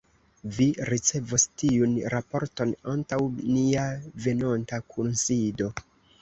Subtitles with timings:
[0.53, 3.19] Vi ricevos tiun raporton antaŭ
[3.59, 3.85] nia
[4.25, 5.71] venonta kunsido.